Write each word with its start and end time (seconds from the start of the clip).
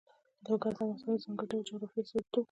لوگر 0.47 0.71
د 0.75 0.75
افغانستان 0.77 1.15
د 1.17 1.21
ځانګړي 1.23 1.47
ډول 1.51 1.63
جغرافیه 1.69 2.01
استازیتوب 2.03 2.31
کوي. 2.33 2.39